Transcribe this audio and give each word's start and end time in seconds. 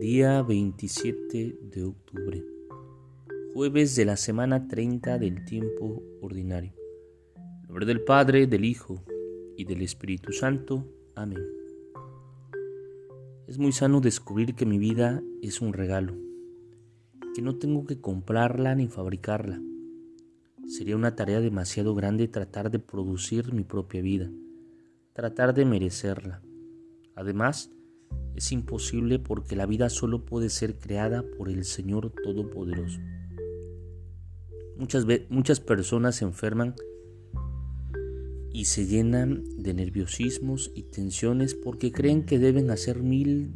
Día 0.00 0.40
27 0.40 1.58
de 1.60 1.84
octubre, 1.84 2.42
jueves 3.52 3.94
de 3.96 4.06
la 4.06 4.16
semana 4.16 4.66
30 4.66 5.18
del 5.18 5.44
tiempo 5.44 6.02
ordinario. 6.22 6.72
En 7.36 7.66
nombre 7.68 7.84
del 7.84 8.00
Padre, 8.00 8.46
del 8.46 8.64
Hijo 8.64 9.04
y 9.58 9.66
del 9.66 9.82
Espíritu 9.82 10.32
Santo. 10.32 10.86
Amén. 11.14 11.46
Es 13.46 13.58
muy 13.58 13.72
sano 13.72 14.00
descubrir 14.00 14.54
que 14.54 14.64
mi 14.64 14.78
vida 14.78 15.22
es 15.42 15.60
un 15.60 15.74
regalo, 15.74 16.14
que 17.34 17.42
no 17.42 17.58
tengo 17.58 17.84
que 17.84 18.00
comprarla 18.00 18.74
ni 18.74 18.88
fabricarla. 18.88 19.60
Sería 20.66 20.96
una 20.96 21.14
tarea 21.14 21.42
demasiado 21.42 21.94
grande 21.94 22.26
tratar 22.26 22.70
de 22.70 22.78
producir 22.78 23.52
mi 23.52 23.64
propia 23.64 24.00
vida, 24.00 24.30
tratar 25.12 25.52
de 25.52 25.66
merecerla. 25.66 26.40
Además, 27.14 27.70
es 28.40 28.52
imposible 28.52 29.18
porque 29.18 29.54
la 29.54 29.66
vida 29.66 29.90
solo 29.90 30.24
puede 30.24 30.48
ser 30.48 30.78
creada 30.78 31.22
por 31.36 31.50
el 31.50 31.64
Señor 31.64 32.10
Todopoderoso. 32.24 32.98
Muchas, 34.78 35.04
muchas 35.28 35.60
personas 35.60 36.16
se 36.16 36.24
enferman 36.24 36.74
y 38.50 38.64
se 38.64 38.86
llenan 38.86 39.44
de 39.58 39.74
nerviosismos 39.74 40.72
y 40.74 40.84
tensiones 40.84 41.54
porque 41.54 41.92
creen 41.92 42.24
que 42.24 42.38
deben 42.38 42.70
hacer 42.70 43.02
mil 43.02 43.52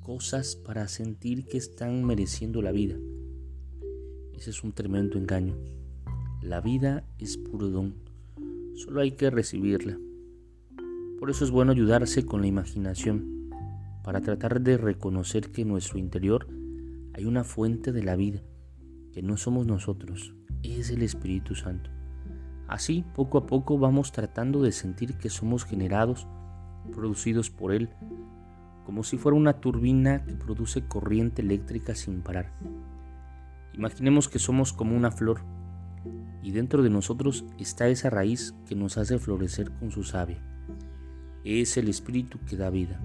cosas 0.00 0.56
para 0.56 0.88
sentir 0.88 1.46
que 1.46 1.58
están 1.58 2.04
mereciendo 2.04 2.62
la 2.62 2.72
vida. 2.72 2.96
Ese 4.34 4.50
es 4.50 4.64
un 4.64 4.72
tremendo 4.72 5.16
engaño. 5.16 5.56
La 6.42 6.60
vida 6.60 7.08
es 7.18 7.36
puro 7.36 7.68
don, 7.68 7.94
solo 8.74 9.00
hay 9.00 9.12
que 9.12 9.30
recibirla. 9.30 9.96
Por 11.20 11.30
eso 11.30 11.44
es 11.44 11.52
bueno 11.52 11.70
ayudarse 11.70 12.26
con 12.26 12.40
la 12.40 12.48
imaginación 12.48 13.36
para 14.06 14.20
tratar 14.20 14.60
de 14.60 14.78
reconocer 14.78 15.50
que 15.50 15.62
en 15.62 15.68
nuestro 15.68 15.98
interior 15.98 16.46
hay 17.14 17.24
una 17.24 17.42
fuente 17.42 17.90
de 17.90 18.04
la 18.04 18.14
vida, 18.14 18.40
que 19.12 19.20
no 19.20 19.36
somos 19.36 19.66
nosotros, 19.66 20.32
es 20.62 20.90
el 20.90 21.02
Espíritu 21.02 21.56
Santo. 21.56 21.90
Así, 22.68 23.04
poco 23.16 23.36
a 23.36 23.46
poco 23.48 23.80
vamos 23.80 24.12
tratando 24.12 24.62
de 24.62 24.70
sentir 24.70 25.18
que 25.18 25.28
somos 25.28 25.64
generados, 25.64 26.28
producidos 26.94 27.50
por 27.50 27.72
Él, 27.72 27.90
como 28.84 29.02
si 29.02 29.18
fuera 29.18 29.36
una 29.36 29.54
turbina 29.54 30.24
que 30.24 30.36
produce 30.36 30.86
corriente 30.86 31.42
eléctrica 31.42 31.96
sin 31.96 32.22
parar. 32.22 32.52
Imaginemos 33.74 34.28
que 34.28 34.38
somos 34.38 34.72
como 34.72 34.96
una 34.96 35.10
flor, 35.10 35.40
y 36.44 36.52
dentro 36.52 36.84
de 36.84 36.90
nosotros 36.90 37.44
está 37.58 37.88
esa 37.88 38.08
raíz 38.08 38.54
que 38.68 38.76
nos 38.76 38.98
hace 38.98 39.18
florecer 39.18 39.72
con 39.72 39.90
su 39.90 40.04
savia. 40.04 40.40
Es 41.42 41.76
el 41.76 41.88
Espíritu 41.88 42.38
que 42.48 42.56
da 42.56 42.70
vida. 42.70 43.00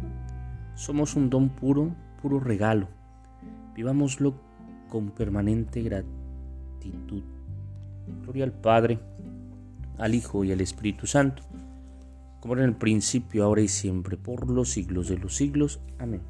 Somos 0.81 1.15
un 1.15 1.29
don 1.29 1.49
puro, 1.49 1.95
puro 2.23 2.39
regalo. 2.39 2.87
Vivámoslo 3.75 4.33
con 4.89 5.11
permanente 5.11 5.83
gratitud. 5.83 7.21
Gloria 8.23 8.45
al 8.45 8.51
Padre, 8.51 8.97
al 9.99 10.15
Hijo 10.15 10.43
y 10.43 10.51
al 10.51 10.59
Espíritu 10.59 11.05
Santo, 11.05 11.43
como 12.39 12.55
era 12.55 12.63
en 12.63 12.69
el 12.69 12.75
principio, 12.75 13.43
ahora 13.43 13.61
y 13.61 13.67
siempre, 13.67 14.17
por 14.17 14.49
los 14.49 14.71
siglos 14.71 15.07
de 15.07 15.19
los 15.19 15.35
siglos. 15.35 15.79
Amén. 15.99 16.21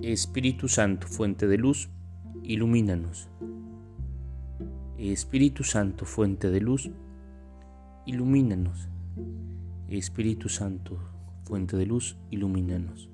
Espíritu 0.00 0.68
Santo, 0.68 1.08
fuente 1.08 1.48
de 1.48 1.58
luz, 1.58 1.90
ilumínanos. 2.44 3.28
Espíritu 4.96 5.64
Santo, 5.64 6.04
fuente 6.04 6.48
de 6.48 6.60
luz, 6.60 6.92
ilumínanos. 8.06 8.86
Espíritu 9.96 10.48
Santo, 10.48 10.98
fuente 11.44 11.76
de 11.76 11.86
luz, 11.86 12.16
ilumínanos. 12.30 13.08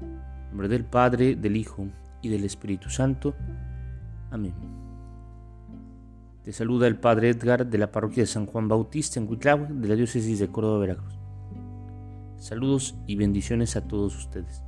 En 0.00 0.48
nombre 0.50 0.68
del 0.68 0.84
Padre, 0.84 1.34
del 1.34 1.56
Hijo 1.56 1.88
y 2.22 2.28
del 2.28 2.44
Espíritu 2.44 2.88
Santo. 2.88 3.34
Amén. 4.30 4.54
Te 6.44 6.52
saluda 6.52 6.86
el 6.86 6.98
Padre 6.98 7.30
Edgar 7.30 7.66
de 7.66 7.78
la 7.78 7.90
parroquia 7.90 8.22
de 8.22 8.28
San 8.28 8.46
Juan 8.46 8.68
Bautista 8.68 9.18
en 9.18 9.28
Huitlahua, 9.28 9.66
de 9.68 9.88
la 9.88 9.96
diócesis 9.96 10.38
de 10.38 10.48
Córdoba, 10.48 10.78
Veracruz. 10.78 11.18
Saludos 12.36 12.94
y 13.06 13.16
bendiciones 13.16 13.74
a 13.74 13.88
todos 13.88 14.16
ustedes. 14.16 14.65